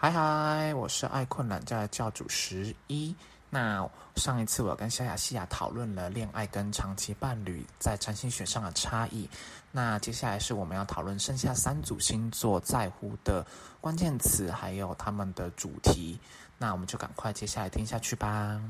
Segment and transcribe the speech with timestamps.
[0.00, 3.12] 嗨嗨，我是爱困懒觉的教主十一。
[3.50, 3.84] 那
[4.14, 9.28] 上一次我跟萧亚西亚讨论了恋爱跟长期伴侣在占星学上的差异。
[9.72, 13.44] 那接下来是我们要讨论剩下三组星座在乎的
[13.80, 16.20] 关键词，还有他们的主题。
[16.58, 18.62] 那我们就赶快接下来听下去吧。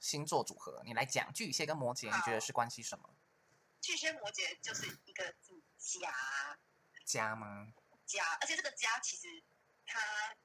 [0.00, 3.08] 星座组合，你来讲巨蟹跟摩羯，你觉得是关系什么？
[3.80, 6.10] 巨蟹摩羯就是一个字家
[7.04, 7.68] 家吗？
[8.04, 9.28] 家，而且这个家其实
[9.86, 10.36] 他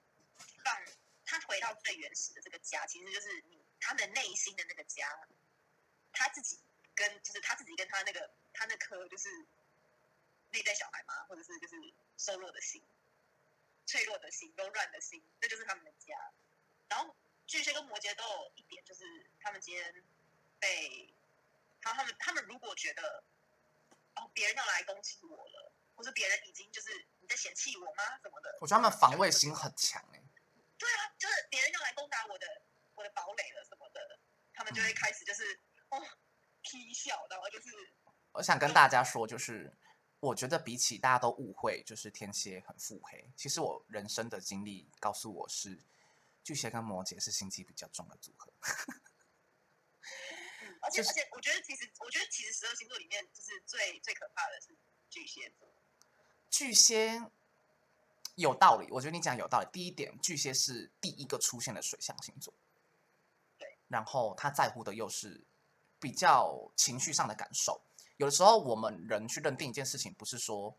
[0.63, 0.83] 放
[1.25, 5.27] 他回到最原始的这个家，其实就是你他们内心的那个家，
[6.13, 6.59] 他自己
[6.95, 9.29] 跟就是他自己跟他那个他那颗就是
[10.51, 11.75] 内在小孩嘛，或者是就是
[12.17, 12.83] 瘦弱的心、
[13.85, 16.15] 脆弱的心、柔软的心，那就是他们的家。
[16.89, 17.15] 然后
[17.47, 20.03] 巨蟹跟摩羯都有一点，就是他们今天
[20.59, 21.13] 被，
[21.81, 23.23] 然后他们他们如果觉得
[24.15, 27.05] 哦别人要来攻击我了，或是别人已经就是
[27.41, 28.03] 嫌弃我吗？
[28.21, 30.21] 什么的，我觉得他们防卫心很强哎、
[30.77, 32.45] 对啊，就是别人要来攻打我的
[32.93, 34.19] 我的堡垒了什么的，
[34.53, 36.01] 他们就会开始就是、哦
[36.63, 37.69] 踢笑，然后就是
[38.33, 39.75] 我想跟大家说，就是
[40.19, 45.83] 我觉得比起大家都误会，就是天蝎很腹黑，其实我人生的经历告诉我是
[46.43, 48.53] 巨蟹跟摩羯是心机比较重的组合。
[50.61, 54.77] 嗯，而且就是而且我觉得其实我觉得其实十二星座里面就是最最可怕的是
[55.09, 55.67] 巨蟹座，
[56.51, 57.23] 巨蟹
[58.35, 59.67] 有道理，我觉得你讲有道理。
[59.71, 62.53] 第一点，巨蟹是第一个出现的水象星座，
[63.57, 65.41] 对，然后他在乎的又是
[65.97, 67.81] 比较情绪上的感受。
[68.17, 70.77] 有的时候，我们人去认定一件事情，不是说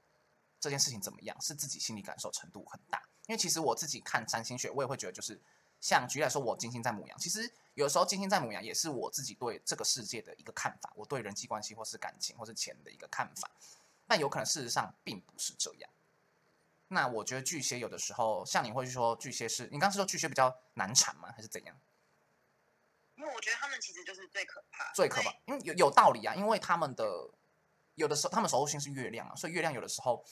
[0.60, 3.02] 这件事情怎么样，是自己心理感受程度很大。
[3.26, 5.40] 因为其实我自己看占星学，我也会觉得，就是
[5.80, 13.50] 像举例来说，我金星在母羊，其实有的时候金星在母羊也是我自己对这个世界的一个看法，我对人际关系或是感情或是钱的一个看法。
[14.12, 15.90] 但有可能事实上并不是这样。
[16.88, 21.32] 那我觉得巨蟹有的时候，像你会说巨蟹是，你刚是说巨蟹比较难缠吗？
[21.34, 21.74] 还是怎样？
[23.14, 27.30] 因为我觉得他们其实就是最可怕，最可怕，因为有有道理啊，因为他们的
[27.94, 30.22] 有的时候他们守护星是月亮啊，所以月亮有的时候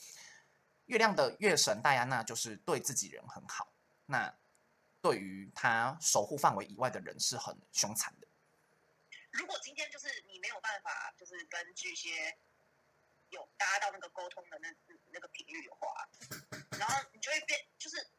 [0.85, 3.73] 月亮的月神戴安娜就是对自己人很好，
[4.05, 4.31] 那
[5.01, 8.27] 对于他守护范围以外的人是很凶残的。
[9.31, 12.37] 如果今天就是你没有办法，就是跟巨蟹
[13.31, 14.69] 有搭到那个沟通的那
[15.11, 16.07] 那个频率的话，
[16.77, 18.09] 然后你就会变，就是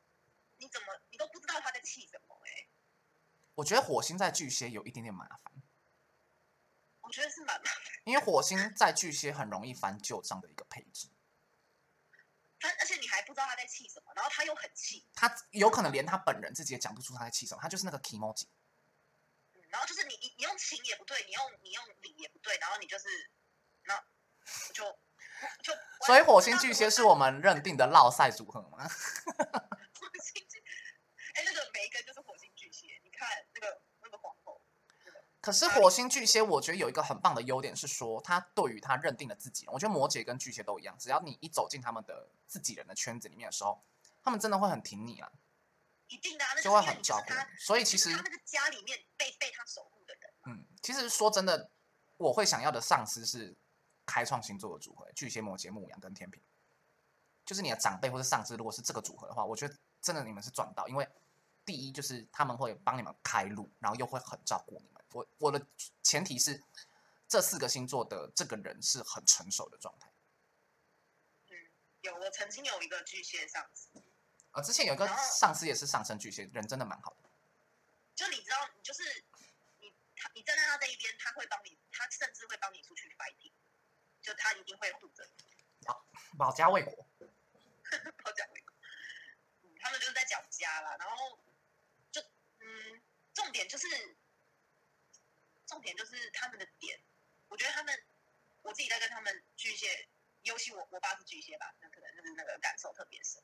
[0.58, 2.68] 你怎么你都不知道他在气什么哎、
[3.54, 5.52] 我觉得火星在巨蟹有一点点麻烦，
[7.00, 11.08] 我觉得是蛮麻烦，因为火星在巨蟹很容易翻旧账的一个配置，
[12.58, 18.46] 他而且你还不知道他在气什么，然后他又很气，他有可能连他本人自己也讲不出他在气什么，他就是那个 emoji。
[19.54, 23.08] 嗯，然后就是你你你用情也不对，你用你用理也不对，然后你就是
[23.84, 24.02] 那
[24.72, 24.84] 就
[25.62, 25.72] 就
[26.06, 28.78] 所以火星巨蟹是我们认定的落赛组合吗？
[28.88, 30.62] 火星巨，
[31.34, 34.60] 哎，那个梅根就是火星巨蟹，你看那个那个皇后，
[35.41, 43.84] 可是火星巨蟹，我觉得有一个很棒的优点是说，他对于他认定的自己人，我觉得摩羯跟巨蟹都一样，只要你一走进他们的自己人的圈子里面的时候，
[44.22, 45.30] 他们真的会很挺你啊，
[46.09, 47.41] 一定的、就会很照顾你。
[47.59, 51.70] 所以其实他，那个家里面被被他守护的人，嗯，其实说真的，
[52.16, 53.56] 我会想要的上司是
[54.06, 56.42] 开创星座的组合，巨蟹、摩羯、牧羊跟天平，
[57.44, 61.08] 就是你的长辈或者上司，如果是这个组合的话，我觉得真的你们是赚到，因为
[61.64, 65.02] 第一就是他们会帮你们开路，然后又会很照顾你们。
[65.12, 65.64] 我我的
[66.02, 66.62] 前提是
[67.28, 70.10] 这四个星座的这个人是很成熟的状态。
[71.48, 71.56] 嗯，
[72.00, 73.88] 有我曾经有一个巨蟹上司，
[74.50, 77.30] 啊，之前有一个上司也是上升巨蟹，人真的蛮好的。
[78.14, 79.02] 就你知道，你就是
[79.80, 83.52] 你他你站在他这一边，他会帮你，他甚至会帮你出去 fighting，
[84.22, 85.34] 就他一定会护着你。
[86.38, 86.94] 保家卫国，
[88.25, 88.75] 保家卫国，
[89.62, 91.38] 嗯，他们就是在讲家啦，然后
[92.10, 92.22] 就
[92.60, 93.03] 嗯，
[93.34, 93.87] 重点就是
[95.66, 96.99] 重点就是他们的点，
[97.49, 98.03] 我觉得他们
[98.62, 100.09] 我自己在跟他们巨蟹，
[100.42, 103.42] 尤其我我爸是巨蟹吧，那可能就是那个感受特别深。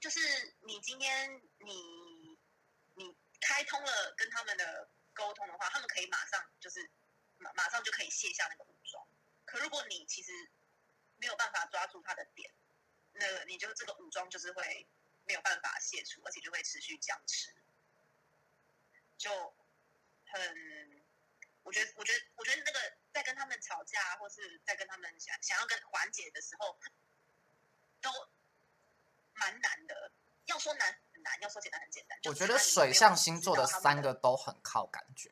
[0.00, 2.38] 就是你今天你
[2.94, 6.90] 你开通了跟他们的沟通的话，他们可以马上就是
[7.38, 8.71] 马马上就可以卸下那个。
[9.52, 10.32] 可如果你其实
[11.18, 12.50] 没有办法抓住他的点，
[13.12, 14.88] 那你就这个武装就是会
[15.24, 17.54] 没有办法卸除，而且就会持续僵持，
[19.18, 19.30] 就
[20.24, 21.04] 很，
[21.64, 26.78] 我觉得，我觉得，我觉得那个在跟他们吵架，或是在跟他们想想要跟缓解的时候，
[28.00, 28.10] 都
[29.34, 30.12] 蛮难的。
[30.46, 32.18] 要说难很难，要说简单很简单。
[32.24, 35.30] 我觉得水象星座的三个都很靠感觉，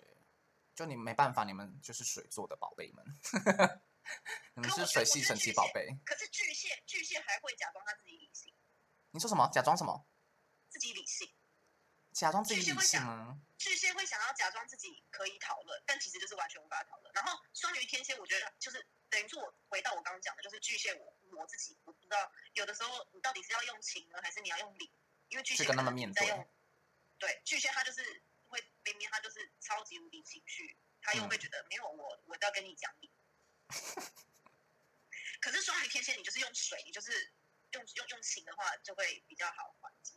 [0.74, 3.04] 就你没办法，你们就是水做的宝贝们，
[4.54, 5.86] 你们是水系神奇宝贝。
[6.04, 8.54] 可是巨蟹，巨蟹还会假装他自己理性。
[9.12, 9.48] 你说什么？
[9.52, 10.06] 假装什么？
[10.68, 11.28] 自己理性
[12.12, 13.40] 假装自己理性吗？
[13.56, 17.12] 巨蟹会想要假装自己可以讨论，但其实就是完全无法讨论。
[17.14, 24.92] 然后双鱼、天蝎，我觉得就是等于说我回到我刚刚讲的，就是巨蟹我我自己我不知道，有的时候你到底是要用情呢，还是你要用理？
[25.28, 26.26] 因为巨蟹跟他们面对
[27.18, 28.02] 对巨蟹他就是
[28.48, 33.12] 会明明他就是超级无敌情绪，他又嗯会觉得没有我我都要跟你讲理。
[35.40, 37.10] 可是双鱼、天蝎，你就是用水，你就是
[37.72, 40.14] 用用用情的话，就会比较好缓解。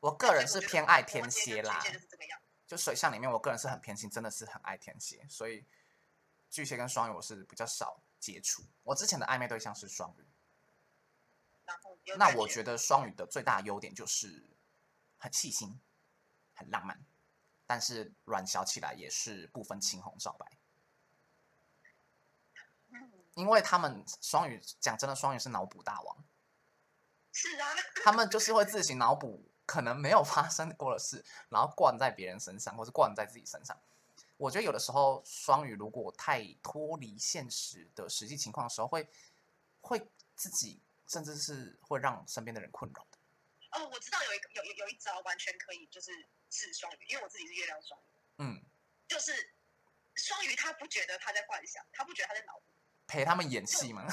[0.00, 2.40] 我个人是偏爱天蝎啦就是这个样。
[2.66, 5.64] 就水象里面，我个人是很偏心，真的是很爱天蝎，所以
[6.50, 8.64] 巨蟹跟双鱼我是比较少接触。
[8.82, 10.26] 我之前的暧昧对象是双鱼，
[12.16, 14.42] 那我觉得双鱼的最大优点就是
[15.18, 15.78] 很细心、
[16.54, 17.04] 很浪漫，
[17.66, 20.46] 但是软小起来也是不分青红皂白。
[23.36, 26.24] 嗯因为他们双鱼讲真的，双鱼是脑补大王，
[27.32, 33.76] 是啊，他们就是会自行脑补可能没有发生过的事，然后灌在别人身上，或是灌在自己身上。
[34.36, 39.08] 我觉得有的时候双鱼如果太脱离现实的实际情况的时候，会
[39.80, 43.18] 会自己甚至是会让身边的人困扰的。
[43.72, 46.10] 哦，我知道有一个有有有一招完全可以就是
[46.50, 48.04] 治双鱼，因为我自己是月亮双鱼，
[48.38, 48.62] 嗯，
[49.08, 49.32] 就是
[50.14, 52.64] 双鱼他不觉得他在幻想，他不觉得他在脑补，
[53.06, 54.04] 陪他们演戏嘛，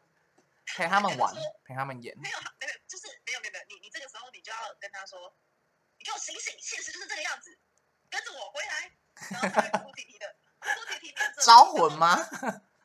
[0.76, 1.34] 陪他们玩，
[1.64, 2.16] 陪他们演。
[2.18, 5.36] 没有没有，就是没有没有没有，你你这个时候你就要跟他说，
[5.98, 7.58] 你给我醒醒，现实就是这个样子，
[8.10, 8.92] 跟着我回来，
[9.30, 11.98] 然后他会哭哭啼啼的，哭哭啼啼黏着你招魂？
[11.98, 12.16] 吗？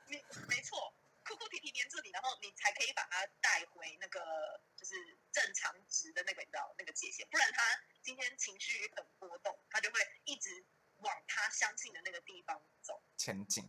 [0.07, 0.93] 你没错，
[1.25, 4.95] 哭哭啼啼黏着你，然后你才可以把他带回那个就是
[5.31, 7.63] 正常值的那个你知道那个界限，不然他
[8.01, 10.65] 今天情绪很波动，他就会一直
[10.97, 13.01] 往他相信的那个地方走。
[13.17, 13.65] 前进。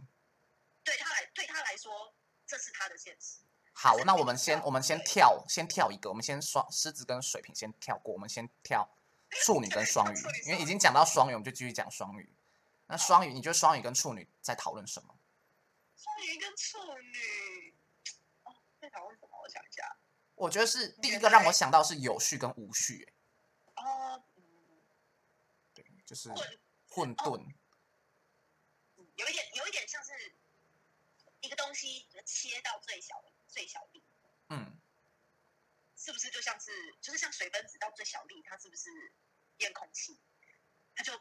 [0.89, 2.15] 对他来对他来说，
[2.47, 3.41] 这是他的现实。
[3.75, 8.89] 好那我们先我们先跳先跳一个，我们先双狮子跟水瓶先跳过，我们先跳
[9.45, 12.33] 处女跟双鱼，因为已经讲到双鱼，我们就继续讲双鱼。
[12.87, 15.15] 那双鱼，你觉得双鱼跟处女在讨论什么？
[15.95, 17.75] 双鱼跟处女，
[18.45, 19.39] 哦，在讨论什么？
[19.43, 19.97] 我想一下。
[20.35, 24.43] 我觉得是第一原个让我想到是有序跟无序、欸哦，嗯，
[25.75, 26.39] 对，就是混
[26.89, 27.41] 混沌，
[28.97, 30.13] 嗯有一点有一点像是
[31.49, 34.05] 一个东西切到最小的最小粒，
[34.51, 34.79] 嗯，
[35.97, 38.91] 是不是就像是就是像水分子到最小粒，它是不是
[39.61, 40.21] 验空气？
[40.95, 41.19] 它就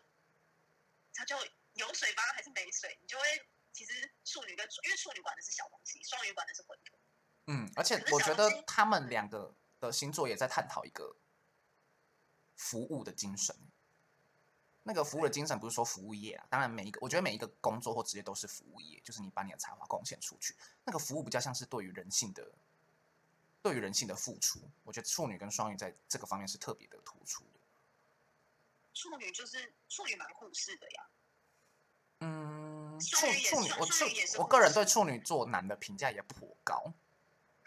[1.13, 1.38] 它就
[1.75, 2.24] 有水吗？
[2.35, 3.00] 还是没水？
[3.01, 3.24] 你就会
[3.71, 6.91] 其实处女跟因为处女管的是小东西，双鱼管的是混沌。
[7.45, 11.21] 嗯，而且我觉得他们两个的星座也在探讨一个
[12.57, 13.56] 服务的精神。
[14.87, 20.55] 那个服务的精神不是说服务业啊，当然每一个，我觉得每一个工作或职业都是服务业，就是你把你的才华贡献出去。
[20.85, 22.49] 那个服务比较像是对于人性的，
[23.61, 24.61] 对于人性的付出。
[24.85, 27.59] 我觉得处女跟双鱼在这个方面是特别的突出的。
[28.93, 31.07] 处女就是处女蛮护士的呀，
[32.19, 34.05] 嗯，处处女，我处
[34.37, 36.93] 我个人对士处女座男的评价也颇高，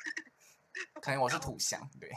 [1.02, 2.11] 可能我是土象，对。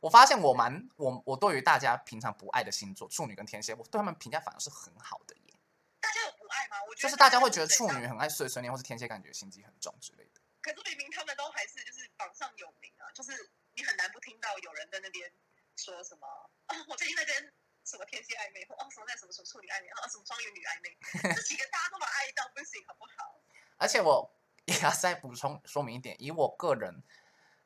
[0.00, 5.54] 好，我发现我蛮我我对于大家平常不爱的星座处女跟天蝎，我对他们评价反而是很好的耶。
[6.00, 6.76] 大家有不爱吗？
[6.88, 10.40] 我觉得就是大家会觉得处女很爱碎碎念，或是天蝎感觉心机很重之类的。
[10.62, 15.30] 可是明明他们都还是就是榜上有名啊，就是你很难不听到有人在那边
[15.76, 16.26] 说什么
[16.66, 17.52] 啊，我最近在跟
[17.84, 20.96] 什么天蝎暧昧，或哦什么在什么什么处女暧昧，啊什么双鱼女暧昧，
[21.34, 23.40] 这几个大家都把爱到不行，好不好？
[23.78, 24.30] 而且我
[24.66, 27.02] 也要再补充说明一点，以我个人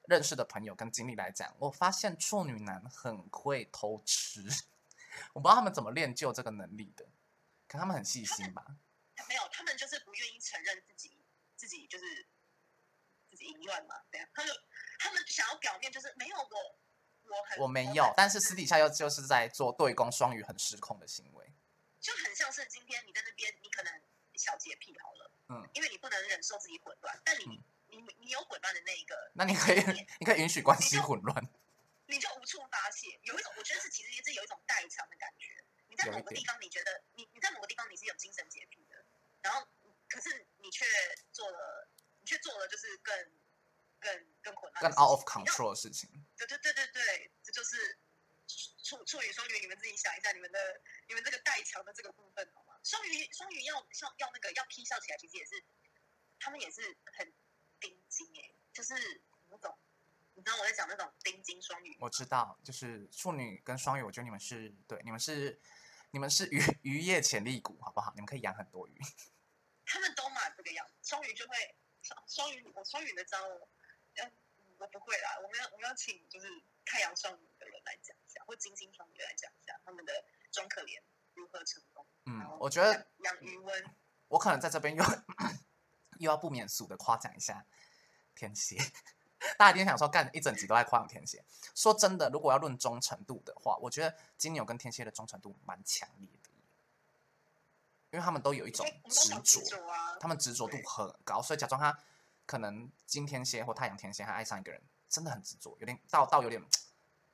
[0.06, 4.42] 认识的朋友跟经历来讲，我发现处女男很会偷吃，
[5.32, 7.06] 我不知道他们怎么练就这个能力的，
[7.66, 8.64] 可他们很细心吧？
[9.28, 11.16] 没有，他们就是不愿意承认自己
[11.56, 12.26] 自己就是
[13.30, 14.52] 自己淫乱嘛，对啊，他就
[14.98, 16.78] 他们想要表面就是没有我
[17.30, 21.52] 我很我没有，但是私底下又就是在做对攻双鱼很失控的行为。
[22.00, 24.02] 就很像是今天你在那边，你可能
[24.34, 27.64] 小洁癖好了，嗯，因为你不能忍受自己混乱，但你、嗯
[27.96, 31.34] 你你有混乱的那一个，那你可以你你可以允许关系混乱，
[32.06, 35.64] 你就无处发泄，有一种我觉得是其实也是有一种代偿的感觉。
[35.88, 39.04] 你在某个地方，你觉得你你在某个地方你是有精神洁癖的，
[39.42, 39.66] 然后
[40.08, 40.84] 可是你却
[41.32, 41.88] 做了，
[42.20, 43.14] 你却做了就是更
[44.00, 46.10] 更更混乱更 out of control 的事情。
[46.36, 47.98] 对对对对对，这就是
[48.82, 50.58] 处处女双鱼，你们自己想一下，你们的
[51.06, 52.74] 你们这个代偿的这个部分好吗？
[52.82, 55.62] 双鱼双鱼要要要那个要 P 笑起来，其实也是
[56.40, 56.82] 他们也是
[57.12, 57.32] 很
[58.14, 58.94] 钉金哎、就是
[59.48, 59.76] 那种
[60.34, 65.60] 你知道我在讲那种丁金双鱼，我知道，就是处女跟双鱼，我觉得你们是对，你们是
[66.10, 68.12] 你们是渔渔业潜力股，好不好？
[68.14, 68.98] 你们可以养很多鱼。
[69.86, 73.68] 他们都嘛这个样子，双鱼就会双双鱼，我双鱼的招哦，
[74.14, 74.32] 嗯，
[74.78, 76.48] 我不会啦，我们要我们要请就是
[76.84, 81.02] 太阳双鱼的人来讲一下，或或金星双鱼来讲一下他们的装可怜
[81.34, 82.06] 如何成功。
[82.26, 83.84] 嗯我觉得养养余温，
[84.28, 85.04] 我可能在这边又
[86.18, 87.66] 又要不免俗的夸奖一下
[88.34, 88.76] 天蝎。
[89.58, 91.44] 大家一定想说，干一整集都在夸奖天蝎。
[91.74, 96.50] 说真的，如果要论忠诚度的话，我觉得金牛跟天蝎的忠诚度蛮强烈的，
[98.10, 99.60] 因为他们都有一种执着，
[100.18, 101.98] 他们执着度很高，所以假装他
[102.46, 106.62] 可能金天蝎或太阳天蝎，他爱上一个人，真的很执着，有点到到有点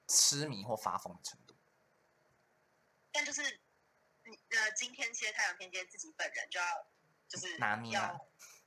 [0.08, 1.54] 痴迷或发疯的程度。
[3.12, 3.60] 但就是
[4.24, 6.66] 你呃，金天蝎、太阳天蝎自己本人就要
[7.28, 8.18] 就是拿捏啊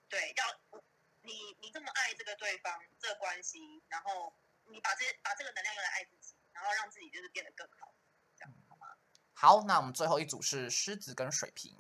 [0.08, 0.80] 对要
[1.24, 4.34] 你你这么爱这个对方这个关系，然后
[4.66, 7.94] 你把这把这个能量用来爱自己，然后让自己就是变得更好，
[8.38, 8.88] 这样好吗？
[9.34, 11.76] 好，那我们最后一组是狮子跟水瓶，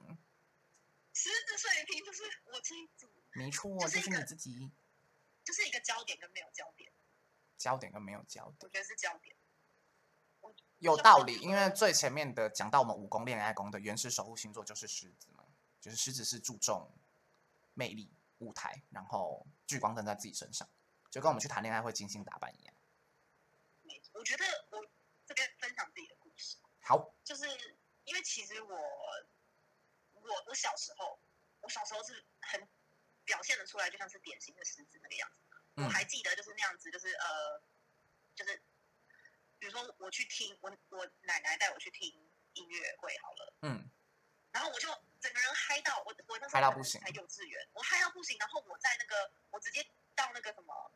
[1.14, 4.72] 狮子水瓶就是我这一组，没错，就是你自己
[5.44, 6.92] 就是一个焦点跟没有焦点，
[7.58, 8.58] 焦点跟没有焦点。
[8.62, 9.36] 我觉得是焦点。
[10.80, 15.46] 有道理，因为最前面的讲到我们五宫恋爱宫的原始守护星座就是狮子嘛，
[15.80, 16.92] 就是狮子是注重
[17.74, 18.12] 魅力、
[18.44, 20.68] 舞台，然后聚光灯在自己身上，
[21.10, 22.76] 就跟我们去谈恋爱会精心打扮一样。
[23.84, 24.86] 没错，我觉得我
[25.26, 27.48] 这边分享自己的故事，好，就是
[28.06, 28.78] 因为其实我
[30.14, 31.20] 我我小时候，
[31.62, 32.68] 我小时候是很
[33.26, 35.40] 表现的出来，就像是典型的狮子那个样子。
[35.76, 35.86] 嗯。
[35.86, 37.62] 我还记得就是那样子，就是呃，
[38.36, 38.62] 就是
[39.60, 42.10] 比如说我去听我我奶奶带我去听
[42.54, 43.90] 音乐会好了，嗯，
[44.54, 44.88] 然后我就
[45.20, 49.84] 整个人嗨到我我那时候可能嗨到不行才幼稚园，我嗨到不行，然后我在那个我直接
[50.16, 50.92] 到那个什么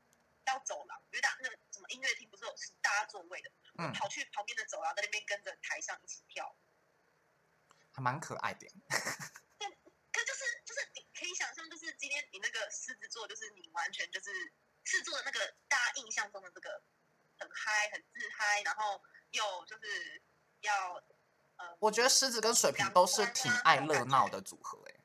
[0.45, 6.55] 到走廊，因为大那个什么音乐厅不是有是大家座位的，我嗯跑去旁边的走廊，在那边跟着台上一起跳。
[7.93, 8.67] 还蛮可爱的。
[10.13, 14.31] 可就是就是你可以想象，就是今天你那个狮子座，就是你完全就是
[14.83, 16.83] 狮子座的那个大家印象中的这个
[17.39, 20.21] 很嗨、很自嗨，然后又就是
[20.61, 21.16] 要呃，
[21.79, 24.99] 我觉得狮子跟水瓶都是挺爱热闹的组合、欸，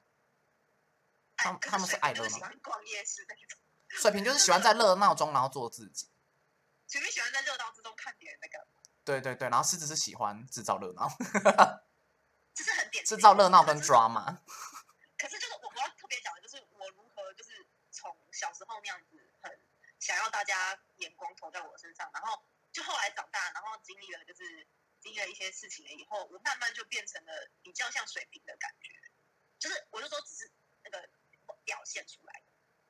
[1.37, 6.09] 他们他们是爱热闹喜欢逛夜市那种，水瓶就是喜欢在热闹中然后做自己。
[6.88, 8.66] 水瓶喜欢在热闹之中看别人那个，
[9.04, 11.09] 对对对，然后狮子是喜欢制造热闹，
[12.54, 14.38] 这是很典型制造热闹跟可是 drama。
[15.16, 19.59] 可是就是我我要特别讲的就是我如何就是从小时候那样子很
[20.00, 22.42] 想要大家眼光投在我身上，然后
[22.73, 24.66] 就后来长大，然后经历了就是
[25.02, 28.94] 经历了一些事情了以后，我慢慢就变成了比较像水平的感觉，
[29.59, 30.50] 就是我就说只是
[30.82, 31.11] 那个
[31.64, 32.47] 表现出来的，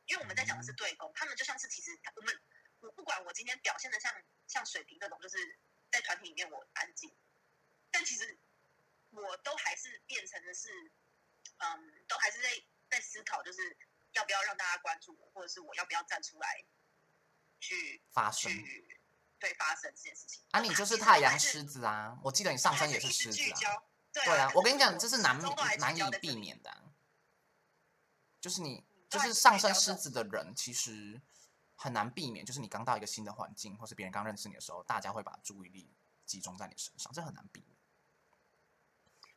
[0.07, 2.41] 因为我们在讲的是对攻，他们就像是其实我们
[2.81, 4.15] 我不管我今天表现的像
[4.47, 5.59] 像水平这种，就是
[5.91, 7.13] 在团体里面我安静，
[7.91, 8.39] 但其实
[9.11, 10.93] 我都还是变成的是。
[11.59, 12.49] 嗯，都还是在
[12.91, 13.77] 在思考，就是
[14.13, 16.65] 要不要让大家关注我，或者是我要不要站出来
[17.61, 19.01] 去发生去
[19.43, 20.41] 对发生这件事情。
[20.53, 22.17] 啊，你就是太阳狮子啊！
[22.23, 23.83] 我记得你上身也是狮子啊。
[24.13, 25.37] 对对啊，我跟你讲，这是难
[25.81, 26.37] 难以避。
[26.37, 26.95] 免的啊、
[28.41, 31.21] 就是你就是上升狮子的人，其实
[31.75, 35.93] 很难避免，就是你刚到一个新的环境，或是别人刚认识你的时候，大家会把注意力
[36.25, 37.77] 集中在你身上，这很难避免。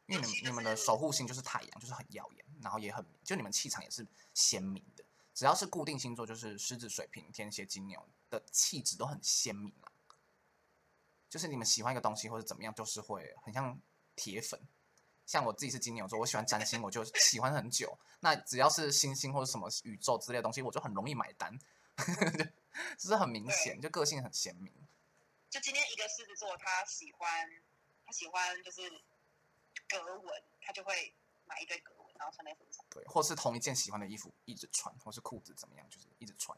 [0.05, 5.03] 因为你们你们的守护星就是太阳，就是很耀眼，然后也很就你们气场也是鲜明的。
[5.33, 9.91] 只要是固定星座，就是狮子、水瓶、天蝎、金牛的气质都很鲜明啊。
[11.35, 13.77] 就是你们喜欢一个东西或者怎么样，就是会很像
[14.15, 14.57] 铁粉。
[15.25, 17.99] 像我自己是金牛座，我喜欢占星，我就喜欢很久。
[18.21, 21.59] 那只要是星星或者什么宇宙之类的东西，我就很容易买单，
[22.97, 24.71] 就是很明显，就个性很鲜明。
[25.49, 27.27] 就今天一个狮子座，他喜欢
[28.05, 28.89] 他喜欢就是
[29.89, 31.13] 格纹，他就会
[31.43, 32.85] 买一堆格纹，然后穿在身上。
[32.89, 36.57] 对，或是同一件喜欢的衣服一直穿，或是裤子怎么样，就是一直穿。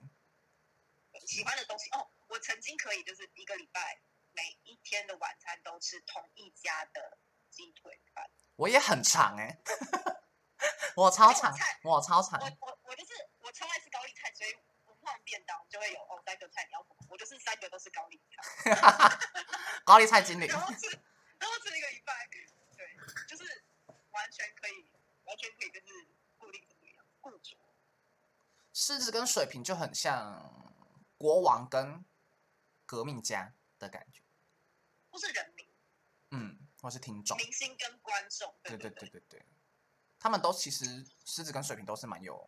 [1.26, 4.00] 喜欢的东西哦，我曾经可以就是一个礼拜
[4.38, 7.18] 每一天的晚餐都吃同一家的
[7.50, 8.30] 鸡腿饭。
[8.56, 9.60] 我也很长 哎、
[10.96, 11.52] 我超长，
[11.84, 12.40] 我超长。
[12.40, 14.54] 我我我就是我超爱吃高丽菜，所以
[14.86, 19.18] 我通常便当就会有哦三个菜你要什么，我就是三个都是高丽菜，
[19.84, 20.88] 高丽菜经理，然后吃
[21.40, 22.96] 然后吃一个礼拜，对，
[23.28, 23.66] 就是
[24.12, 24.92] 完全可以
[25.26, 27.58] 完全可以就是固定成这个样子，固着。
[28.74, 30.74] 狮子跟水瓶就很像
[31.18, 32.06] 国王跟
[32.86, 34.22] 革命家的感觉，
[35.18, 35.68] 或是人民、
[36.30, 39.46] 嗯，或是听众，明星跟观众，对对对对对对，
[40.20, 40.86] 他们都其实
[41.26, 42.48] 狮子跟水瓶都是蛮有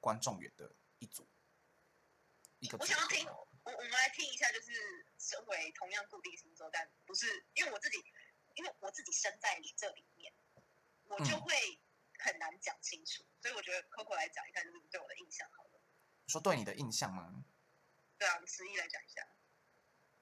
[0.00, 1.28] 观众缘的一组，
[2.60, 4.72] 一个我想要听，我我们来听一下，就是
[5.18, 8.02] 身为同样固定星座，但不是因为我自己，
[8.54, 10.32] 因为我自己身在你这里面，
[11.04, 11.78] 我就嗯会
[12.18, 15.82] 很难讲清楚，所以我觉得 Coco 来讲一下，就是你对我的印象好了。
[16.28, 17.44] 说对你的印象吗？
[18.16, 19.28] 对啊，你十一来讲一下。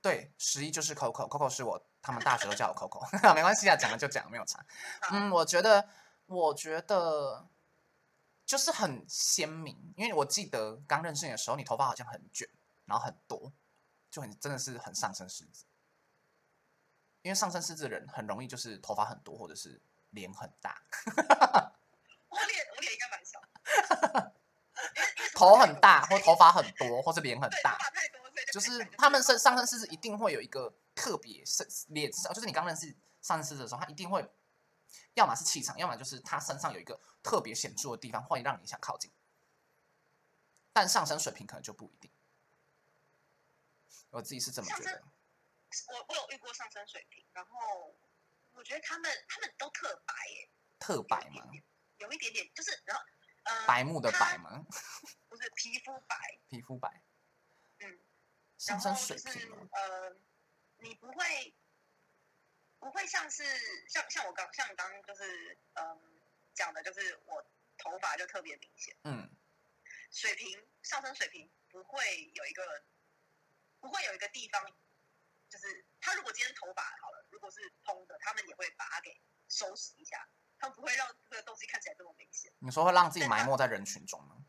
[0.04, 3.00] 对，十一就是 Coco，Coco 是我他们大学都叫我 Coco，
[3.34, 4.62] 没关系啊，讲了就讲，没有差。
[5.10, 5.88] 嗯，我觉得，
[6.26, 7.48] 我觉得
[8.44, 12.46] 就是很鲜明，因为我记得刚认识你的时候，你头发好像很卷，
[12.84, 13.50] 然后很多，
[14.10, 15.64] 就很真的是很上升狮子。
[17.22, 19.80] 因为上升狮子的人很容易就是头发很多，或者是
[20.10, 20.82] 脸很大，
[22.28, 23.40] 我脸我脸应该蛮小，
[25.34, 27.78] 头很大，或太头发很多，或是脸很大
[28.54, 32.86] 就是他们身上升狮子一定会有一个特别是脸上，就是你刚认识
[33.20, 34.24] 上升狮子的时候，他一定会，
[35.14, 39.10] 要么是气场，要么就是他身上有一个特别显著的地方，会让你想靠近。
[40.72, 42.08] 但上升水平可能就不一定，
[44.10, 45.02] 我自己是这么觉得。
[45.88, 47.92] 我我有遇过上升水平，然后
[48.52, 51.44] 我觉得他们他们都特白耶，特白吗？
[51.98, 53.02] 有一点点就是然后
[53.42, 54.64] 呃白目的白吗？
[55.28, 57.03] 不是皮肤白，皮肤白，
[58.66, 59.48] 上升水然后就是。
[59.72, 60.16] 呃，
[60.78, 61.54] 你不会
[62.78, 63.44] 不会像是
[63.88, 66.20] 像像我刚像刚刚就是嗯
[66.54, 67.44] 讲的，就是我
[67.78, 69.30] 头发就特别明显，嗯，
[70.10, 72.84] 水平上升水平不会有一个
[73.80, 74.62] 不会有一个地方，
[75.48, 80.28] 就是他如果今天头发好了，如果是蓬的，他们也会把它给收拾一下，
[80.58, 82.52] 他们不会让这个东西看起来这么明显。
[82.58, 84.44] 你说会让自己埋没在人群中吗？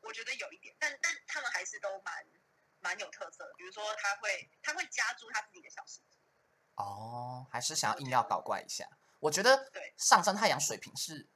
[0.00, 2.26] 我觉得有一点，但但他们还是都蛮
[2.82, 3.52] 蛮有特色的。
[3.56, 6.18] 比如说，他会他会加注他自己的小细节，
[6.76, 8.86] 哦，还是想要硬要搞怪一下。
[9.20, 11.28] 我觉得对上升太阳水平是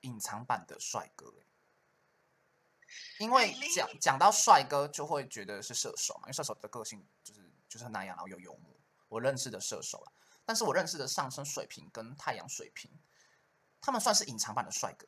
[0.00, 1.46] 隐藏版的帅哥欸
[3.18, 3.54] 因为？
[3.74, 8.78] 讲讲到帅哥，就会觉得是射手嘛，因为射手的个性就是就是那样，然后有幽默。
[9.08, 10.12] 我认识的射手啊，
[10.44, 12.90] 但是我认识的上升水平跟太阳水平，
[13.80, 15.06] 他们算是隐藏版的帅哥，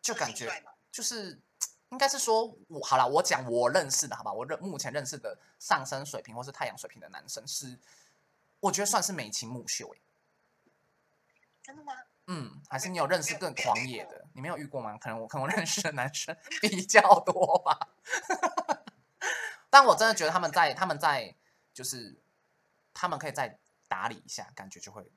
[0.00, 1.42] 就感觉就是
[1.94, 7.78] 应该是说我好了，我讲我认识的好吧，我认目前认识的上升水平或是太阳水平的男生是，
[8.58, 10.00] 我觉得算是眉清目秀诶。
[11.62, 11.92] 真的吗？
[12.26, 14.26] 嗯，还是你有认识更 狂野的？
[14.32, 14.98] 你没有遇过吗？
[14.98, 17.78] 可能我可能我认识的男生 比较多吧。
[19.70, 21.32] 但我真的觉得他们在他们在
[21.72, 22.20] 就是
[22.92, 25.08] 他们可以再打理一下，感觉就会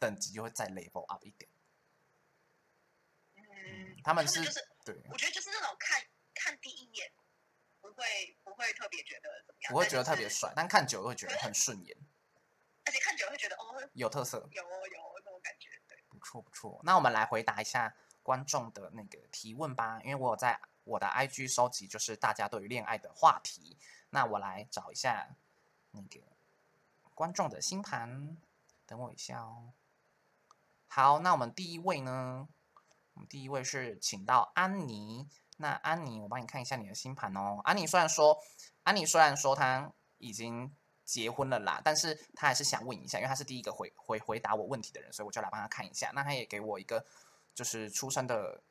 [0.00, 1.48] 等级就会再 level up 一点。
[3.36, 4.42] 嗯，他们是，
[4.84, 6.00] 对，我觉得就是那种看
[6.34, 7.10] 看第一眼
[7.80, 11.96] 不会不会特别觉得怎么样，不会觉得特别帅，但看久了会觉得很顺眼，
[12.84, 14.46] 而且看久了会觉得哦，有特色。
[14.52, 15.98] 有哦有哦那种感觉，对。
[16.10, 23.78] 不错不错，那我们来回答一下观众的那个提问吧，因为我有在我的 IG 收集，就是大家对于恋爱的话题。
[24.10, 25.34] 那我来找一下
[25.90, 26.20] 那个
[27.14, 28.36] 观众的星盘，
[28.86, 29.72] 等我一下哦。
[30.86, 32.48] 好，那我们第一位呢？
[33.34, 35.26] 第一位是请到安妮。
[35.56, 37.60] 那安妮，我帮你看一下你的星盘哦。
[37.64, 38.38] 安妮虽然说，
[38.84, 40.72] 安妮虽然说她已经
[41.04, 46.12] 结婚了啦，但是她还是想问一下，因为她是第一个回回回答我问题的人，所以我就来帮她看一下。
[46.14, 47.04] 那她也给我一个
[47.56, 48.62] 就是出生的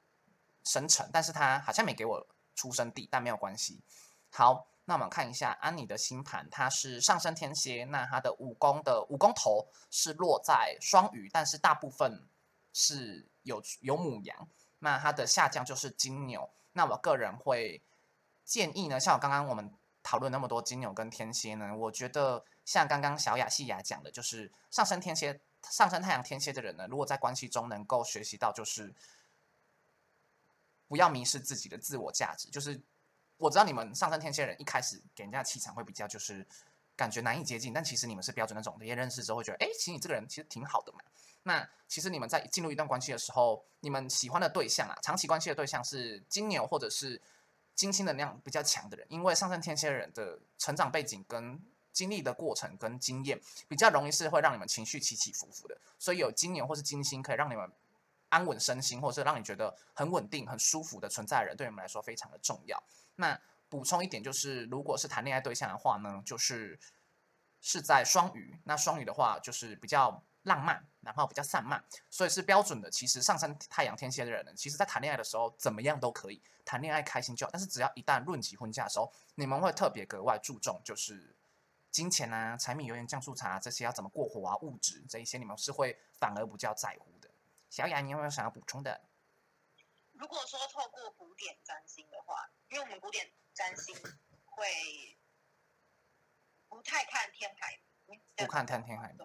[0.63, 3.81] 生辰，但是她好像没给我出生地，但没有关系。
[4.29, 12.29] 好，那我们看一下安妮的星盘，她是上升天蝎，那她的五宫的五宫头是落在双鱼，但是大部分
[12.71, 14.47] 是有有母羊，
[14.79, 16.49] 那它的下降就是金牛。
[16.73, 17.81] 那我个人会
[18.43, 28.93] 建议呢，像我刚刚我们讨论那么多金牛跟天蝎呢，我觉得像刚刚小雅细雅讲的，就是上升天蝎、上升太阳天蝎的人呢，如果在关系中能够学习到，就是
[30.87, 32.49] 不要迷失自己的自我价值。
[32.49, 32.81] 就是
[33.37, 36.45] 我知道你们上升天蝎人一开始给人家气场会比较就是
[36.95, 40.99] 感觉难以接近，但其实你们是标准那种，也认识之后会觉得，哎，其实你这个人其实挺好的嘛。
[41.43, 47.21] 那其实你们在进入一段关系的时候，你们喜欢的对象啊，长期关系的对象是金牛或者是
[47.75, 57.71] 金星能量比较强的人，因为上升天蝎人的成长背景跟经历的过程跟经验，比较容易是会让你们情绪起起伏伏的，所以有金牛或是金星可以让你们
[58.29, 62.81] 安稳身心，或者是让你觉得很稳定、很舒服的存在的人，对你们来说非常的重要。
[63.17, 66.79] 那补充一点就是，如果是谈恋爱对象的话呢，就是
[67.61, 72.89] 是在双鱼，那双鱼的话就是比较浪漫，然后比较散漫，所以是标准的。
[72.89, 77.51] 其实上升太阳天蝎的人呢，其实在谈恋爱的时候怎么样都可以，谈恋爱开心就好。
[77.51, 81.35] 但是只要一旦论及婚嫁的时候，你们会特别格外注重，就是
[81.91, 87.29] 金钱啊、柴米油盐酱醋茶这些要怎么过活啊、物质这一些，你们是会反而比较在乎的。
[87.69, 89.01] 小雅，你有没有想要补充的？
[90.11, 93.95] 如果说透过古典占星的话，因为我们古典占星
[94.45, 95.17] 会
[96.69, 99.15] 不太看天海冥，不看天天海，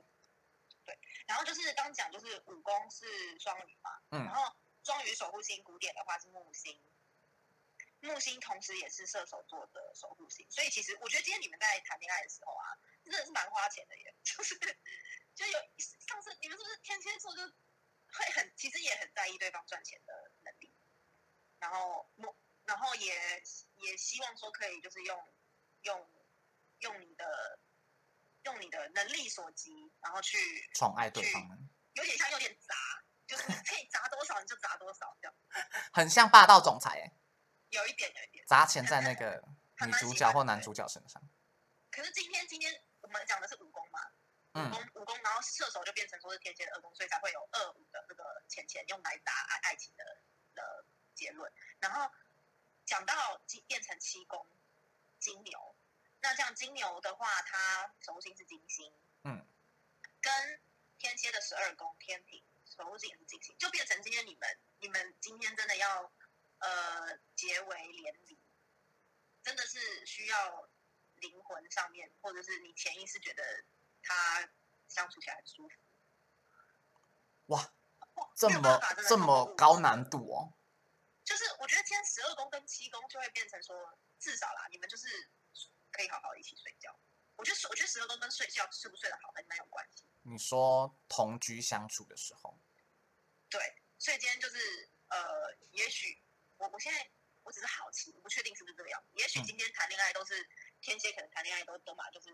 [1.28, 3.06] 然后就是刚讲就是五宫是
[3.38, 6.82] 双鱼嘛，嗯然后双鱼守护星古典的话是木星，
[8.00, 12.64] 木星同时也是射手座的守护星，所以其实我觉得今天你们在谈恋爱的时候啊，
[13.04, 14.58] 真的是蛮花钱的耶，就是
[15.36, 15.58] 就有
[16.08, 20.74] 上次你们是不是天蝎座就会很其实也很在意对方赚钱的能力，
[21.58, 23.42] 然后木然后也
[23.76, 25.34] 也希望说可以就是用
[25.82, 26.10] 用
[26.80, 27.58] 用你的
[28.48, 30.38] 用你的能力所及，然后去
[30.74, 31.46] 宠爱对方，
[31.92, 32.74] 有点像有点砸，
[33.26, 35.34] 就是可以砸多少你就砸多少这样，
[35.92, 37.12] 很像霸道总裁哎，
[37.68, 38.44] 有一点有一点。
[38.46, 39.42] 砸钱在那个
[39.84, 41.22] 女主角或男主角身上。
[41.90, 44.00] 可是今天今天我们讲的是武功嘛，
[44.54, 50.04] 武功武功，然后射手就变成说是天蝎的二宫，所以才会有二五的这个钱钱用来砸爱爱情的
[50.54, 51.52] 的结论。
[51.80, 52.10] 然后
[52.86, 54.46] 讲到金变成七宫
[55.18, 55.76] 金牛，
[56.20, 58.92] 那像金牛的话，它守护星是金星，
[59.24, 59.46] 嗯，
[60.20, 60.60] 跟
[60.98, 66.12] 天蝎的十二宫天平守护星也是金星，就变成今天你们你们今天真的要
[66.58, 68.38] 呃结为连理，
[69.42, 70.68] 真的是需要。
[71.20, 73.42] 灵魂上面，或者是你潜意识觉得
[74.04, 74.48] 他
[74.86, 75.74] 相处起来很舒服。
[77.46, 77.72] 哇，
[78.36, 80.54] 这么这么高难度哦！
[81.24, 85.28] 就是我觉得今天十二宫跟七宫就会变成说，至少啦，你们就是
[85.98, 86.96] 可以好好一起睡觉。
[87.34, 90.06] 我觉得，我觉得十二宫跟睡觉睡不睡得好还蛮有关系。
[90.22, 92.56] 你说同居相处的时候，
[93.50, 93.60] 对，
[93.98, 96.22] 所以今天就是呃，也许
[96.58, 97.10] 我我现在
[97.42, 99.10] 我只是好奇，我不确定是不是这个样子。
[99.14, 100.48] 也许今天谈恋爱都是。
[100.80, 102.30] 天蝎可能谈恋爱都都嘛，就是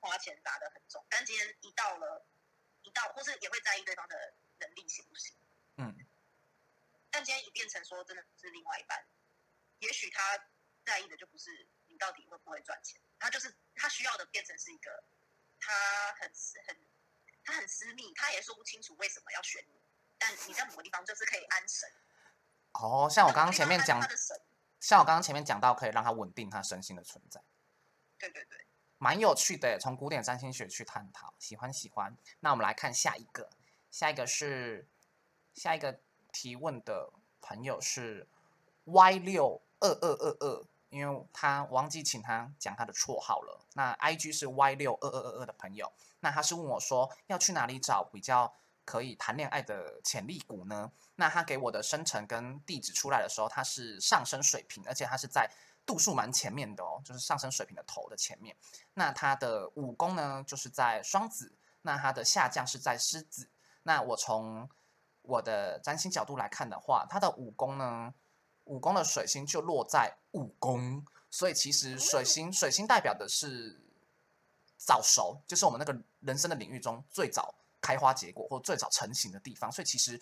[0.00, 2.26] 花钱砸的很重，但今天一到了，
[2.82, 5.36] 一到或是也会在意对方的能力行不行？
[5.76, 5.96] 嗯。
[7.08, 9.06] 但今天一变成说真的是另外一半，
[9.78, 10.50] 也许他
[10.84, 15.04] 在意的就不是你到底会不会赚钱，他就是他需要的变成是一个
[15.60, 15.72] 他
[16.20, 16.30] 很
[16.66, 16.76] 很
[17.44, 19.80] 他很私密，他也说不清楚为什么要选你，
[20.18, 21.88] 但你在某个地方就是可以安神。
[22.72, 24.00] 哦，像我刚刚前面讲，
[24.80, 27.42] 像我刚刚前面讲到，可以让他稳定他身心的存在。
[28.18, 28.66] 对对对，
[28.98, 32.16] 蛮有趣的，从古典占星学去探讨，喜欢喜欢。
[32.40, 33.50] 那我们来看下一个，
[33.90, 34.86] 下一个是
[35.54, 36.00] 下一个
[36.32, 38.28] 提问的朋友是
[38.84, 43.60] Y 六二二二二，因为他忘记请他讲他的绰号了。
[43.74, 48.52] 那 IG 是 Y 六二二二二的朋友，那他是问我说要去哪里找比较
[48.84, 50.90] 可以谈恋爱的潜力股呢？
[51.16, 55.50] 那他给我的生辰跟地址出来的时候，他是上升水平，而且他是在。
[55.86, 58.54] 度数蛮前面的哦，就是上升水平的头的前面。
[58.92, 61.56] 那他的武功呢，就是在双子。
[61.80, 63.48] 那他的下降是在狮子。
[63.84, 64.68] 那我从
[65.22, 68.12] 我的占星角度来看的话，他的武功呢，
[68.68, 71.04] 武功的水星就落在武功。
[71.28, 73.80] 所以其实水星，水星代表的是
[74.76, 79.70] 早熟，就是我们那个人生的领域中最早开花结果或最早成型的地方。
[79.72, 80.20] 所以其实。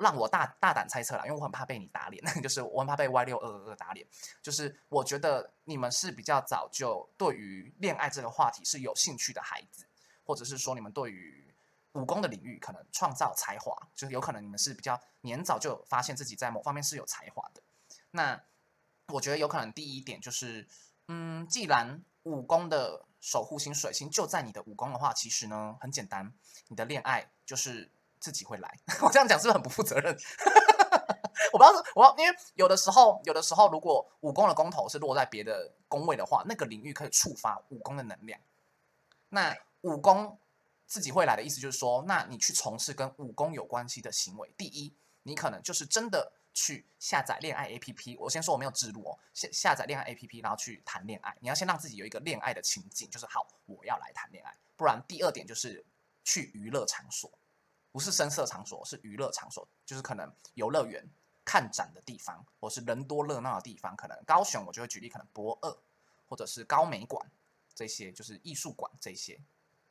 [0.00, 4.04] 让我大大胆猜测啦，因为我很怕被你打脸， 就是我很怕被 Y 六二二二打脸。
[4.42, 9.86] 就是我觉得你们是比较早就对于恋爱这个话题是有兴趣的孩子，
[10.24, 11.53] 或者是说你们对于
[11.94, 17.60] 武功的领域可能创造才华，就是有可能你们是比较年早就发现自己在某方面是有才华的。
[18.12, 18.40] 那
[19.08, 20.68] 我觉得有可能第一点就是，
[21.08, 26.32] 嗯，既然武功的守护星水星就在你的武功的话，其实呢很简单，
[26.68, 27.90] 你的恋爱就是。
[28.20, 30.16] 自己会来， 我这样讲是不是很不负责任？
[31.52, 38.40] 我不知道，我因为有的时候，有的时候，如果武功的功头是落在别的宫位的话，那个领域可以触发武功的能量。
[39.28, 40.38] 那武功
[40.94, 48.16] 自己会来的意思就是说，那你去从事跟武功有关系的行为，第一，你可能就是真的去下载恋爱 A P P。
[48.16, 51.36] 我先说我没有植入哦，下下载恋爱 A P P，然后去谈恋爱。
[51.40, 54.56] 你要先让自己有一个恋爱的情境，就是好，我要来谈恋爱。
[54.76, 55.84] 不然，第二点就是
[56.22, 57.28] 去娱乐场所。
[57.90, 61.04] 不是声色场所，是娱乐场所，就是可能游乐园、
[61.44, 63.96] 看展的地方，或是人多热闹的地方。
[63.96, 65.76] 可能高雄，我就会举例，可能博二
[66.26, 67.28] 或者是高美馆
[67.74, 69.40] 这些，就是艺术馆这些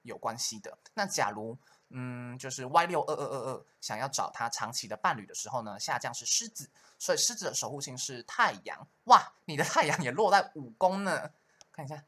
[0.04, 0.78] 有关系的。
[0.94, 1.58] 那假如
[1.90, 8.88] 嗯，就是 Y 六二二二二想要找他长期的伴侣的时候呢，下降是狮子，所以狮子的守护星是太阳。
[9.06, 11.32] 哇，你的太阳也落在五宫呢，
[11.72, 12.04] 看一下，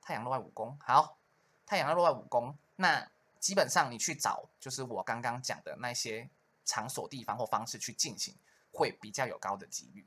[0.00, 1.18] 太阳落在五宫，好，
[1.64, 3.08] 太阳要落在五宫，那。
[3.40, 6.26] 基本上你去找，就是我刚刚讲的那些
[6.64, 8.34] 场所、地方或方式去进行，
[8.72, 10.06] 会比较有高的几率。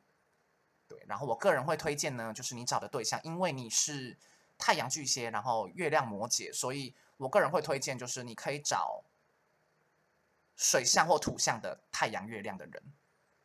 [0.88, 4.18] 对，然后我个人会推荐呢，就是你找的对象，因为你是
[4.58, 9.04] 太阳巨蟹，然后月亮摩羯，所以我个人会推荐，就是你可以找
[10.56, 12.82] 水象或土象的太阳、月亮的人，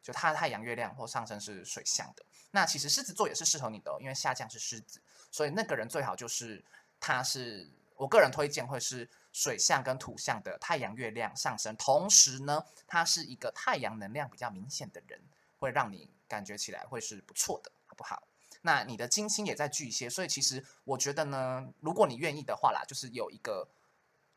[0.03, 2.25] 就他的太阳、月亮或上升是水象的。
[2.51, 6.65] 那其实狮子座也是适合你的，因为下降是狮子，所以那个人最好就是
[7.01, 9.11] 他是我个人推荐会是。
[9.35, 15.19] 水象跟土象的太阳、月亮上升，同时呢，他是一个太阳能量比较明显的人，
[15.59, 18.23] 会让你感觉起来会是不错的，好不好？
[18.63, 23.69] 那你的金星也在巨蟹，所以其实我觉得呢，如果你愿意的话啦，就是有一个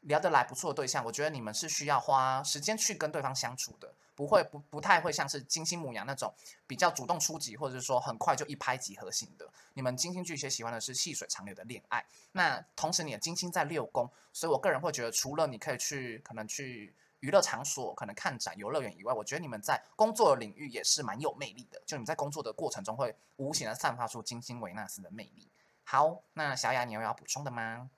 [0.02, 6.34] 聊得来不错的对象，我觉得你们是需要花时间去跟对方相处的，不会不不太会像是金星母羊那种
[6.68, 9.48] 比较主动出击，或者是说很快就一拍即合型的。
[9.74, 12.06] 你们金星巨蟹喜欢的是细水长流的恋爱。
[12.32, 21.82] 那同时你的金星在六宫，所以我个人会觉得，除了你可以去可能去娱乐场所，可能看展、游乐园以外，我觉得你们在工作的领域也是蛮有魅力的。
[21.86, 25.50] 就你们在工作的过程中，会无形的散发出金星维纳斯的魅力。
[25.84, 27.90] 好，那小雅，你有要补充的吗？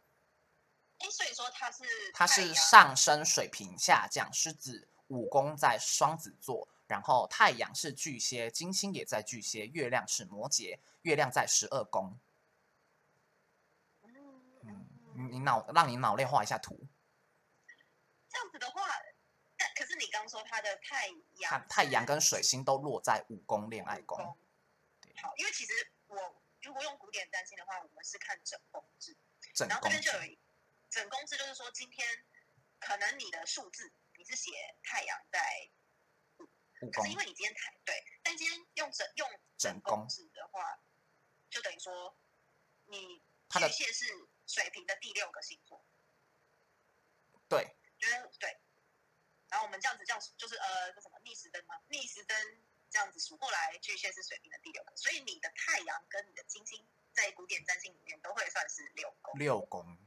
[1.00, 12.18] 哎，所以说他是它是上升水平，下降狮子，武宫在双子座，然后太阳是巨蟹，金星也在巨蟹，月亮是摩羯，月亮在十二宫。
[15.14, 16.80] 你你脑让你脑内画一下图，
[18.30, 19.07] 这样子的话，但
[19.78, 24.18] 可是你刚说他的太阳太阳跟水星都落在五宫恋爱宫。
[25.00, 29.16] 对好，因为其实我如果用古典占星的话，我们是看整宫制，
[29.54, 30.40] 正然后这边就有一
[30.90, 32.26] 整宫制，就是说今天
[32.80, 35.70] 可能你的数字你是写太阳在，
[36.40, 36.46] 五
[36.80, 40.80] 宫可是因为你今天太对，但今天用整用整整宫宫制的话，
[41.52, 42.18] 就等于说
[42.86, 45.86] 你巨蟹是水瓶的第六个星座，
[47.48, 48.58] 对，觉得对。
[49.50, 50.20] 然后我们这样子这样
[50.94, 51.76] 就是呃，这什么逆时针吗？
[51.90, 52.36] 逆时针
[52.90, 59.98] 这样子数过来，巨蟹是水瓶的第六个，所以你的太阳跟你的金星在古典占星里面都会算是六宫，六宫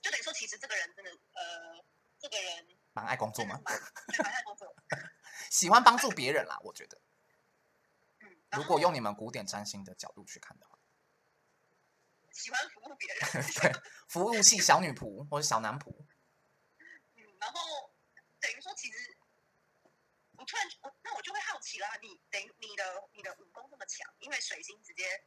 [0.00, 1.84] 就等于说其实这个人真的呃，
[2.18, 3.60] 这个人蛮爱工作吗？
[3.64, 3.78] 蛮
[4.08, 4.74] 对蛮爱工作，
[5.50, 7.00] 喜欢帮助别人啦，我觉得。
[8.20, 10.78] 嗯，如果用你们古典占星的角度去看的话，
[12.30, 13.20] 喜欢服务别人，
[13.60, 13.72] 对，
[14.08, 15.90] 服务系小女仆或者小男仆，
[17.16, 17.94] 嗯，然后
[18.38, 19.11] 等于说其实。
[20.52, 25.24] 我突然，我那我就会好奇啦，你等于你的你的武功这么强，因为水星直接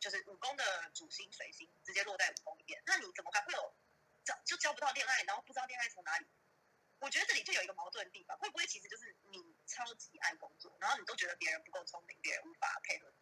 [0.00, 3.74] 就是武功的主星水星直接落在武功里面，那你怎么还会有
[4.24, 6.26] 交就交不到恋爱，然后不知道恋爱从哪里？
[7.00, 13.16] 我觉得这里就有一个矛盾的地方，会不会其实就是你超级爱工作，然后你都觉得别人不够聪明，别人无法配合你，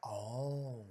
[0.00, 0.84] 哦，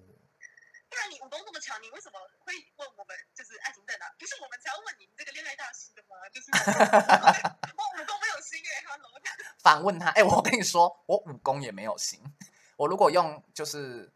[0.88, 4.10] 不然你武功这么强，你为什么会问我们就是爱情在哪？
[4.18, 6.16] 不是我们才要问你这个恋爱大师的吗？
[6.30, 8.20] 就是我 武功
[9.60, 12.22] 反问他，哎、我跟你说， 我武功也没有心。
[12.78, 14.12] 我如果用就是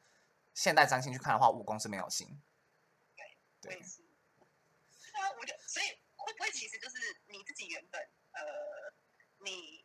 [0.54, 2.42] 现代占星去看的话，武功是没有心。
[3.62, 4.02] 对我也，是。
[4.02, 8.94] 对啊，我就所以会不会其实就是你自己原本呃，
[9.40, 9.84] 你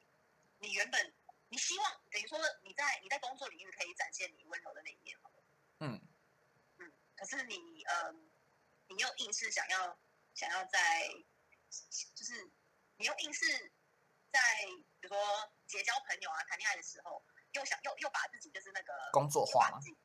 [0.59, 1.13] 你原本
[1.49, 5.17] 你希望等于说你在你在工作领域可以展现你温柔的那一面
[5.81, 6.01] 嗯，
[6.79, 8.13] 嗯，可是你呃，
[8.89, 9.99] 你又硬是想要
[10.35, 11.09] 想要在
[12.15, 12.51] 就是
[12.97, 13.73] 你又硬是
[14.35, 14.41] 在
[14.99, 15.17] 比如说
[15.67, 19.97] 结交朋友啊、谈恋爱的时候，又想又又把自己就是那个工作化吗又把自己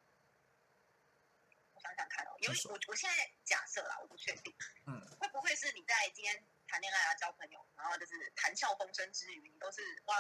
[1.74, 4.54] 我想想看哦，因为我我现在假设啦，我不确定，
[4.86, 10.16] 嗯，会不会是你在今天谈恋爱啊、交朋友，然后就是谈笑风生之余，你都是哇，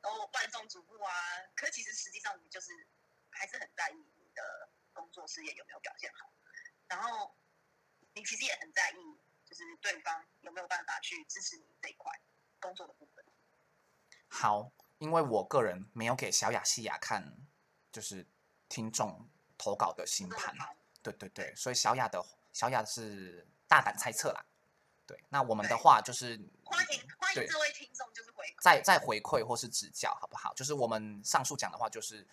[0.00, 1.12] 然后万众瞩目啊，
[1.56, 2.86] 可其实实际上你就是
[3.30, 6.30] 还是很在意你的工作事业有没有表现好，
[6.86, 7.34] 然后
[8.12, 8.96] 你其实也很在意，
[9.46, 12.12] 就是对方有没有办法去支持你这一块
[12.60, 13.09] 工作的部分。
[14.32, 17.36] 好，因为我个人没有给小雅西雅看，
[17.92, 18.26] 就是
[18.68, 20.56] 听众投稿的星盘，
[21.02, 24.46] 对对对，所以小雅的小雅是大胆猜测啦。
[25.04, 30.54] 对，那我们的话就是欢迎欢迎这位听众就是回馈再再回馈或是指教，好不好？
[30.54, 32.24] 就是我们上述讲的话，就是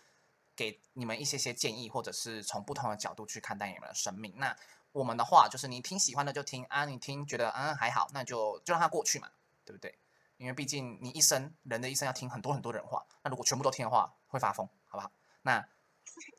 [0.55, 4.31] 给你们一些些建议，或者是从不同的角度去看待你们的生命。
[4.37, 4.55] 那
[4.91, 9.31] 我们的话，就是你听喜欢的就听啊，你听觉得嗯还好，那就就让它过去嘛，
[9.65, 9.97] 对不对？
[10.37, 15.11] 因为毕竟你一生人的一生要听很多很多人话，那如果全部都听的话，会发疯，好不好？
[15.41, 15.67] 那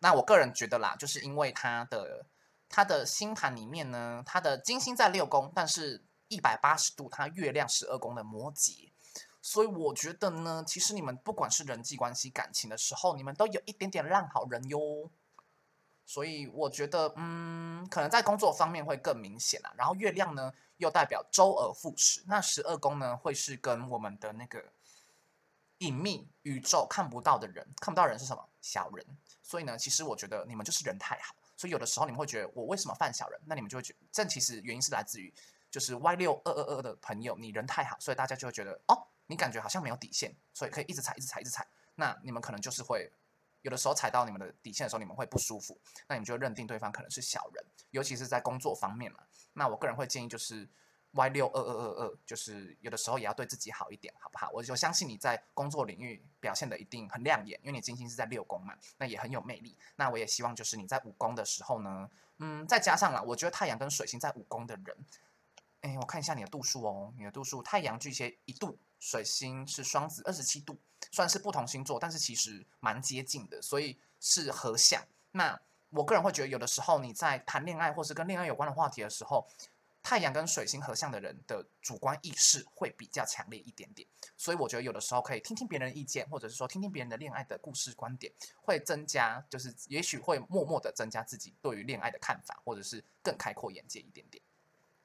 [0.01, 2.27] 那我个人觉得啦，就是因为他的
[2.69, 8.91] 他的星盘里面呢，他的金星在六宫，但是一百八十度，他月亮十二宫的摩羯，
[9.41, 15.11] 所以我觉得呢，其实你们不管是人际关系、感情的时候，你们都有一点点烂好人哟。
[16.09, 19.71] 所以我觉得，嗯，可能在工作方面会更明显啦。
[19.77, 24.65] 然后月亮呢，又代表周而复始，那十二宫呢，会是跟我们的那个
[25.81, 28.43] 隐秘宇宙看不到的人，看不到人是什么？
[28.63, 29.05] 小人。
[29.43, 33.39] 所以呢，其实我觉得你们就是人太好，所以有的时候你们会觉得我为什么犯小人？
[33.45, 35.31] 那你们就会觉得，这其实原因是来自于
[35.71, 41.69] 就是 Y 六二二二的朋友，你人太好，所以大家就会觉得哦，你感觉好像没有底线，所以可以一直踩，一直踩，一直踩。
[41.97, 43.13] 那你们可能就是会
[43.69, 45.79] 有的时候踩到你们的底线的时候，你们会不舒服，
[46.09, 49.19] 那你们就认定对方可能是小人，尤其是在工作方面嘛。
[49.53, 50.67] 那我个人会建议就是
[51.13, 54.49] ，Y 六二二二二，就是有的时候也要对自己好一点，好不好？
[54.55, 59.77] 我就相信你在工作领域表现的一定很亮眼，因为你金星是在六宫嘛，那也很有魅力。
[59.97, 64.97] 那我也希望就是你在五宫的时候呢，嗯，再加上了，我觉得太阳跟水星在五宫的人，
[65.83, 75.03] 哎，我看一下你的度数哦，你的度数，太阳巨蟹一度，水星是双子二十七度，算是不同星座，但是其实蛮接近的，所以是合相。
[75.33, 79.47] 那我个人会觉得，有的时候你在谈恋爱或是跟恋爱有关的话题的时候。
[80.01, 94.43] 太阳跟水星合相的人的主观意识会比较强烈一点点，所以我觉得有的时候可以听听别人意见，或者是说听听别人的恋爱的故事观点，会增加，就是也许会默默的增加自己对于恋爱的看法，或者是更开阔眼界一点点。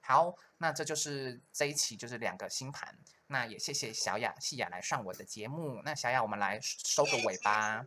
[0.05, 2.93] 好，那这就是这一期就是两个星盘，
[3.27, 5.81] 那也谢谢小雅、细雅来上我的节目。
[5.85, 7.77] 那小雅，我们来收个尾巴。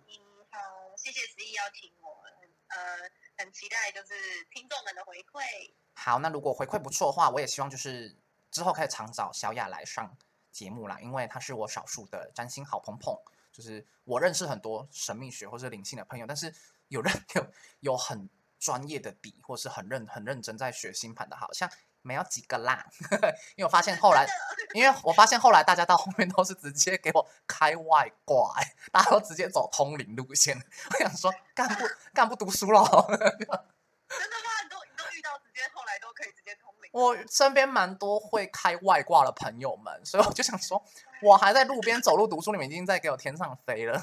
[0.50, 0.58] 好，
[0.96, 2.24] 谢谢十一邀请我，
[2.68, 4.14] 呃，很期待就是
[4.50, 5.74] 听众们的回馈。
[5.92, 8.16] 好，那如果回馈不错的话，我也希望就是
[8.50, 10.16] 之后可以常找小雅来上
[10.50, 13.14] 节目啦，因为她是我少数的占星好朋朋。
[13.52, 16.54] 就是我认识很多神秘学或者灵性的朋友，但是
[16.88, 21.70] 有人有有很专业的底，或是很认很认真在学星盘的，好像
[22.06, 22.86] 没有几个啦。
[23.56, 24.24] 因为我发现后来，
[24.72, 28.54] 因为我发现后来大家到后面都是直接给我开外挂，
[28.92, 30.56] 大家都直接走通灵路线。
[30.90, 32.82] 我想说，干不干不读书了？
[33.08, 34.50] 真的吗？
[34.62, 36.90] 你都你都遇到直接后来都可以直接通灵。
[36.92, 40.80] 我身边蛮多会开外挂的朋友们，所以我就想说，
[41.22, 43.98] 我还在路边走路读书，你们已经在给我天上飞了。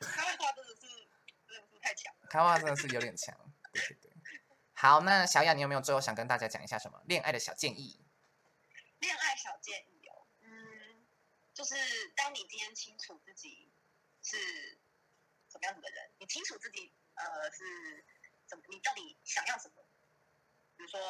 [0.00, 0.86] 开外挂真的是
[1.48, 3.34] 真的是太强了，开外挂真的是有点强。
[4.78, 7.98] 好，那小雅，你有没有最后想跟大家讲一下什么恋爱的小建议？
[8.98, 11.06] 恋爱小建议哦，嗯，
[11.54, 11.74] 就是
[12.14, 13.72] 当你今天清楚自己
[14.22, 14.36] 是
[15.48, 18.04] 什么样子的人，你清楚自己呃是
[18.46, 19.82] 怎么，你到底想要什么？
[20.76, 21.00] 比如说，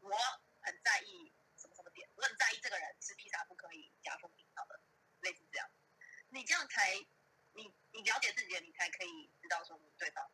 [0.00, 0.16] 我
[0.62, 4.80] 很在意什么什么点，我很在意这个人吃披萨不可以夹蜂蜜，好了，
[5.20, 5.68] 类似这样。
[6.30, 6.94] 你这样才，
[7.52, 10.24] 你你了解自己，你才可以知道说你对方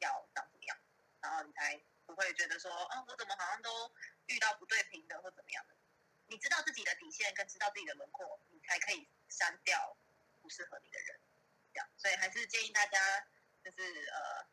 [0.00, 0.49] 要长怎么样，
[1.20, 3.92] 然后你才不会觉得说，啊，我怎么好像都
[4.26, 5.76] 遇到不对平的或怎么样的。
[6.26, 9.96] 你知道自己的底线，跟知道自己的轮廓，你才可以删掉
[10.40, 11.20] 不适合你的人。
[11.72, 12.98] 这样，所以还是建议大家，
[13.62, 14.48] 就是呃。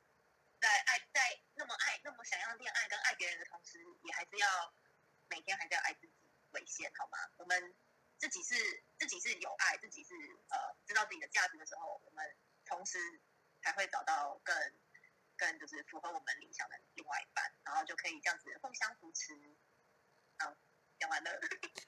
[0.59, 4.73] 在爱在那么爱那么想要恋爱跟爱别人的同时，也还是要
[5.29, 6.13] 每天还是要爱自己
[6.49, 7.17] 为先，好吗？
[7.37, 7.75] 我们
[8.17, 8.55] 自己是
[8.97, 10.15] 自己是有爱，自己是
[10.49, 12.97] 呃知道自己的价值的时候，我们同时
[13.61, 14.55] 才会找到更
[15.37, 19.33] 更就是符合我们理想的另外一半，然后就可以这样子互相扶持。
[20.39, 20.53] 好，
[20.99, 21.31] 讲完了。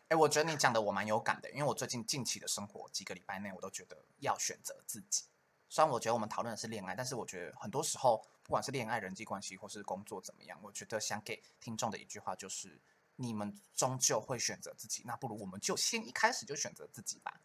[0.07, 5.25] 哎，我觉得你讲的我蛮有感的，因为我最近近期的生活几个礼拜内，我都觉得要选择自己。
[5.67, 8.25] 虽然我觉得我们讨论的是恋爱，但是我觉得很多时候。
[8.41, 12.81] 不管是恋爱、人际关系，或是工作怎么样，我觉得想给听众的一句话就是：
[13.15, 15.03] 你们终究会选择自己。
[15.05, 17.41] 那不如我们就先一开始就选择自己吧。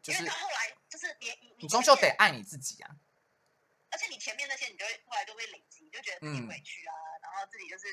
[0.00, 2.94] 就是后来，就是你你终究得爱你自己啊。
[3.92, 7.86] 而且你前面那些，你就会后来都会累积，你就觉得自己委屈啊，然后自己就是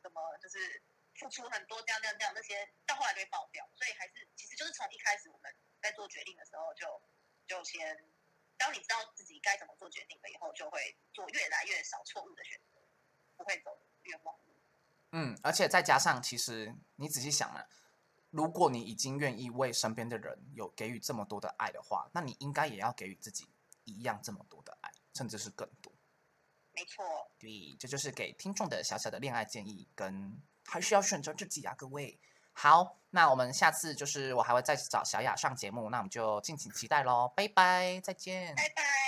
[0.00, 0.80] 怎么就是
[1.18, 3.66] 付出很多，这样这样这样，那些到后来就会爆掉。
[3.74, 5.50] 所以还是其实就是从一开始我们
[5.82, 6.86] 在做决定的时候，就
[7.48, 7.98] 就先。
[8.58, 12.80] 当你知道自己该怎么做决定了以后，就会做越来越少错误的选择，
[13.36, 14.54] 不会走冤枉路。
[15.12, 17.66] 嗯，而且再加上，其实你仔细想嘛，
[18.30, 23.46] 如果你已经愿意为身边的人有给予这么多的爱的话，那你应该也要给予自己
[23.84, 24.75] 一样这么多的爱，
[25.16, 25.90] 甚至是更多。
[26.72, 27.04] 没错，
[27.38, 32.20] 对，这就是给听众的小小的恋爱建议，跟还是要选择自己啊，各位。
[32.52, 39.05] 好，那我们下次就是我还会再找小雅上节目，那我们就敬请期待喽，拜拜，再见，拜拜。